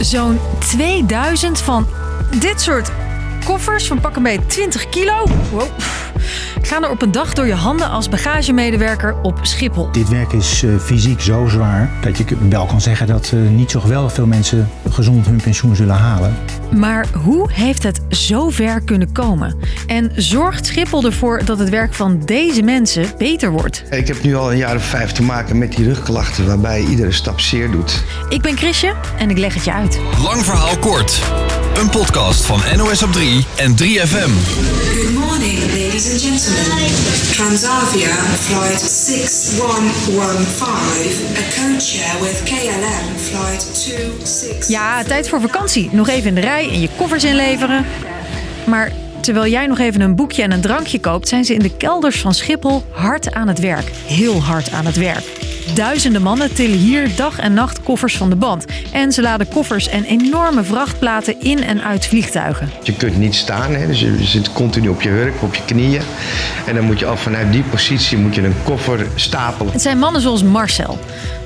[0.00, 1.86] Zo'n 2000 van
[2.38, 2.90] dit soort
[3.44, 5.24] koffers van pak een beetje 20 kilo.
[5.50, 5.68] Wow.
[6.62, 9.88] Gaan er op een dag door je handen als bagagemedewerker op Schiphol.
[9.92, 13.70] Dit werk is eh, fysiek zo zwaar dat je wel kan zeggen dat uh, niet
[13.70, 16.36] zo geweldig veel mensen gezond hun pensioen zullen halen.
[16.70, 19.58] Maar hoe heeft het zo ver kunnen komen?
[19.86, 23.84] En zorgt Schiphol ervoor dat het werk van deze mensen beter wordt?
[23.90, 27.12] Ik heb nu al een jaar of vijf te maken met die rugklachten waarbij iedere
[27.12, 28.04] stap zeer doet.
[28.28, 30.00] Ik ben Chrisje en ik leg het je uit.
[30.22, 31.22] Lang verhaal kort.
[31.74, 33.76] Een podcast van NOS op 3 en 3FM.
[33.76, 36.86] Good morning, ladies and gentlemen.
[37.32, 44.68] Transavia flight 6115, a co-chair with KLM flight 26.
[44.68, 45.88] Ja, tijd voor vakantie.
[45.92, 47.86] Nog even in de rij en je koffers inleveren.
[48.66, 51.76] Maar terwijl jij nog even een boekje en een drankje koopt, zijn ze in de
[51.76, 53.90] kelders van Schiphol hard aan het werk.
[54.06, 55.24] Heel hard aan het werk.
[55.74, 58.64] Duizenden mannen tillen hier dag en nacht koffers van de band.
[58.92, 62.70] En ze laden koffers en enorme vrachtplaten in en uit vliegtuigen.
[62.82, 63.86] Je kunt niet staan, hè?
[63.86, 66.02] dus je zit continu op je hurk, op je knieën.
[66.66, 69.72] En dan moet je al vanuit die positie moet je een koffer stapelen.
[69.72, 70.98] Het zijn mannen zoals Marcel.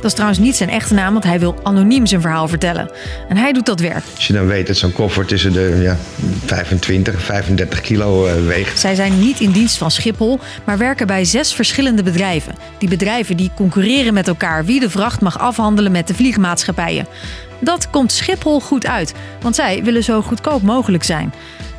[0.05, 2.91] Dat is trouwens niet zijn echte naam, want hij wil anoniem zijn verhaal vertellen.
[3.29, 4.05] En hij doet dat werk.
[4.15, 5.97] Als je dan weet dat zo'n koffer tussen de ja,
[6.45, 8.79] 25 en 35 kilo uh, weegt.
[8.79, 12.55] Zij zijn niet in dienst van Schiphol, maar werken bij zes verschillende bedrijven.
[12.79, 17.07] Die bedrijven die concurreren met elkaar wie de vracht mag afhandelen met de vliegmaatschappijen.
[17.61, 21.33] Dat komt Schiphol goed uit, want zij willen zo goedkoop mogelijk zijn.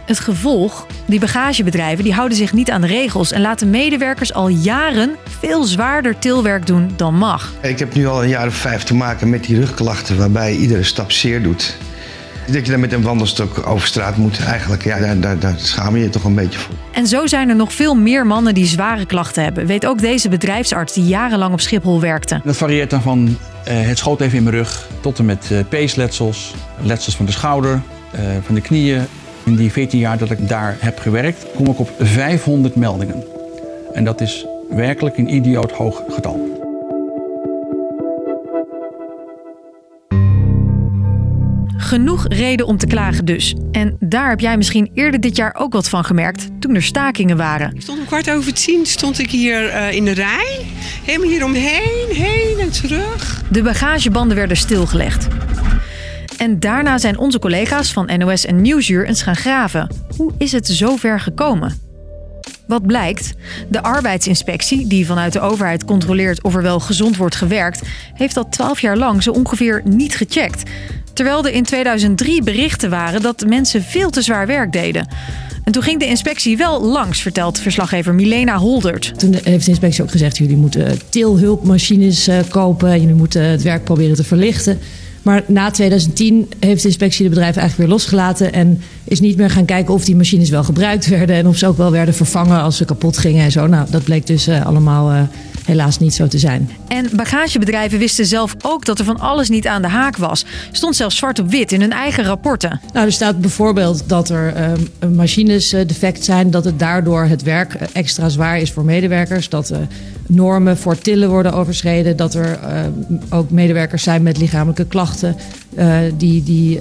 [0.05, 4.47] Het gevolg, die bagagebedrijven die houden zich niet aan de regels en laten medewerkers al
[4.47, 7.53] jaren veel zwaarder tilwerk doen dan mag.
[7.61, 10.83] Ik heb nu al een jaar of vijf te maken met die rugklachten waarbij iedere
[10.83, 11.77] stap zeer doet.
[12.45, 15.95] Dat je dan met een wandelstok over straat moet, eigenlijk, ja, daar, daar, daar schaam
[15.95, 16.75] je je toch een beetje voor.
[16.91, 19.65] En zo zijn er nog veel meer mannen die zware klachten hebben.
[19.65, 22.41] Weet ook deze bedrijfsarts die jarenlang op Schiphol werkte.
[22.43, 23.33] Dat varieert dan van uh,
[23.63, 27.81] het schoot even in mijn rug tot en met uh, peesletsels, letsels van de schouder,
[28.15, 29.05] uh, van de knieën.
[29.45, 33.23] In die 14 jaar dat ik daar heb gewerkt, kom ik op 500 meldingen.
[33.93, 36.53] En dat is werkelijk een idioot hoog getal.
[41.77, 43.55] Genoeg reden om te klagen dus.
[43.71, 47.37] En daar heb jij misschien eerder dit jaar ook wat van gemerkt toen er stakingen
[47.37, 47.75] waren.
[47.75, 50.65] Ik stond om kwart over tien stond ik hier uh, in de rij.
[51.03, 53.43] Helemaal hier omheen, heen en terug.
[53.51, 55.27] De bagagebanden werden stilgelegd.
[56.37, 59.89] En daarna zijn onze collega's van NOS en Nieuwsuur eens gaan graven.
[60.17, 61.81] Hoe is het zover gekomen?
[62.67, 63.33] Wat blijkt?
[63.69, 67.81] De arbeidsinspectie, die vanuit de overheid controleert of er wel gezond wordt gewerkt,
[68.13, 70.69] heeft al 12 jaar lang zo ongeveer niet gecheckt.
[71.13, 75.07] Terwijl er in 2003 berichten waren dat mensen veel te zwaar werk deden.
[75.65, 79.19] En toen ging de inspectie wel langs, vertelt verslaggever Milena Holdert.
[79.19, 84.15] Toen heeft de inspectie ook gezegd: jullie moeten tilhulpmachines kopen, jullie moeten het werk proberen
[84.15, 84.79] te verlichten.
[85.25, 88.53] Maar na 2010 heeft de inspectie de bedrijven eigenlijk weer losgelaten.
[88.53, 91.35] En is niet meer gaan kijken of die machines wel gebruikt werden.
[91.35, 93.67] En of ze ook wel werden vervangen als ze kapot gingen en zo.
[93.67, 95.21] Nou, dat bleek dus uh, allemaal uh,
[95.65, 96.69] helaas niet zo te zijn.
[96.87, 100.45] En bagagebedrijven wisten zelf ook dat er van alles niet aan de haak was.
[100.71, 102.79] Stond zelfs zwart op wit in hun eigen rapporten.
[102.93, 106.51] Nou, er staat bijvoorbeeld dat er uh, machines defect zijn.
[106.51, 109.49] Dat het daardoor het werk extra zwaar is voor medewerkers.
[109.49, 109.73] Dat
[110.27, 112.17] normen voor tillen worden overschreden.
[112.17, 112.59] Dat er
[113.29, 115.35] ook medewerkers zijn met lichamelijke klachten.
[116.17, 116.79] die, die,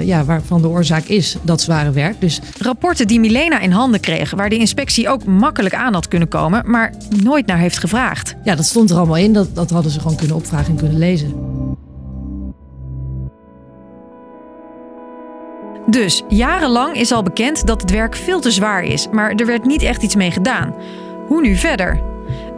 [0.00, 2.20] ja, waarvan de oorzaak is dat zware werk.
[2.20, 2.40] Dus...
[2.58, 6.70] Rapporten die Milena in handen kreeg, waar de inspectie ook makkelijk aan had kunnen komen,
[6.70, 8.34] maar nooit naar heeft gevraagd.
[8.44, 9.32] Ja, dat stond er allemaal in.
[9.32, 11.34] Dat, dat hadden ze gewoon kunnen opvragen en kunnen lezen.
[15.86, 19.64] Dus jarenlang is al bekend dat het werk veel te zwaar is, maar er werd
[19.64, 20.74] niet echt iets mee gedaan.
[21.26, 22.00] Hoe nu verder?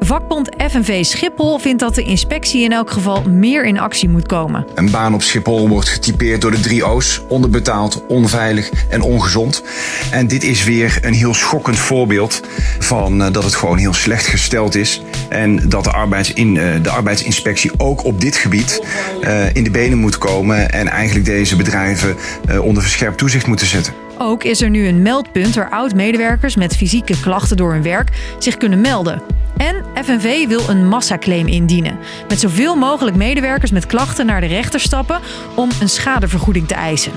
[0.05, 4.67] Vakbond FNV Schiphol vindt dat de inspectie in elk geval meer in actie moet komen.
[4.75, 9.63] Een baan op Schiphol wordt getypeerd door de drie O's: onderbetaald, onveilig en ongezond.
[10.11, 12.41] En dit is weer een heel schokkend voorbeeld
[12.79, 15.03] van uh, dat het gewoon heel slecht gesteld is.
[15.29, 18.83] En dat de, arbeidsin, uh, de arbeidsinspectie ook op dit gebied
[19.23, 20.71] uh, in de benen moet komen.
[20.71, 22.17] En eigenlijk deze bedrijven
[22.63, 23.93] onder verscherpt toezicht moeten zetten.
[24.19, 28.57] Ook is er nu een meldpunt waar oud-medewerkers met fysieke klachten door hun werk zich
[28.57, 29.43] kunnen melden.
[29.65, 31.99] En FNV wil een massaclaim indienen.
[32.29, 35.21] Met zoveel mogelijk medewerkers met klachten naar de rechter stappen
[35.55, 37.13] om een schadevergoeding te eisen.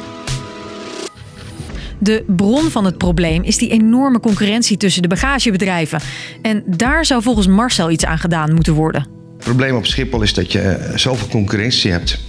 [1.99, 5.99] De bron van het probleem is die enorme concurrentie tussen de bagagebedrijven.
[6.41, 9.01] En daar zou volgens Marcel iets aan gedaan moeten worden.
[9.35, 12.19] Het probleem op Schiphol is dat je zoveel concurrentie hebt.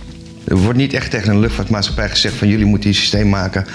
[0.45, 3.67] Er wordt niet echt tegen een luchtvaartmaatschappij gezegd van jullie moeten een systeem maken.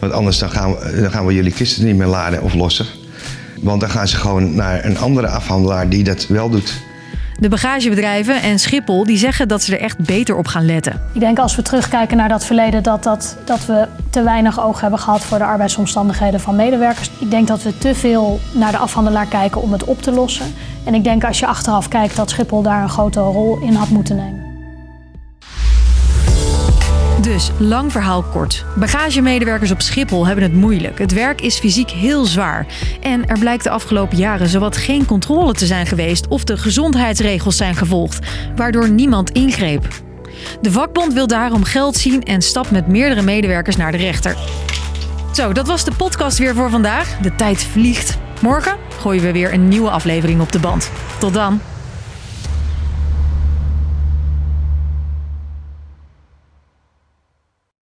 [0.00, 2.86] Want anders dan gaan, we, dan gaan we jullie kisten niet meer laden of lossen.
[3.62, 6.88] Want dan gaan ze gewoon naar een andere afhandelaar die dat wel doet.
[7.40, 11.02] De bagagebedrijven en Schiphol die zeggen dat ze er echt beter op gaan letten.
[11.12, 14.80] Ik denk als we terugkijken naar dat verleden, dat, dat, dat we te weinig oog
[14.80, 17.10] hebben gehad voor de arbeidsomstandigheden van medewerkers.
[17.18, 20.46] Ik denk dat we te veel naar de afhandelaar kijken om het op te lossen.
[20.84, 23.88] En ik denk als je achteraf kijkt dat Schiphol daar een grote rol in had
[23.88, 24.39] moeten nemen.
[27.30, 28.64] Dus, lang verhaal kort.
[28.76, 30.98] Bagagemedewerkers op Schiphol hebben het moeilijk.
[30.98, 32.66] Het werk is fysiek heel zwaar.
[33.00, 37.56] En er blijkt de afgelopen jaren zowat geen controle te zijn geweest of de gezondheidsregels
[37.56, 39.88] zijn gevolgd, waardoor niemand ingreep.
[40.60, 44.36] De vakbond wil daarom geld zien en stapt met meerdere medewerkers naar de rechter.
[45.32, 47.18] Zo, dat was de podcast weer voor vandaag.
[47.18, 48.18] De tijd vliegt.
[48.40, 50.90] Morgen gooien we weer een nieuwe aflevering op de band.
[51.18, 51.60] Tot dan.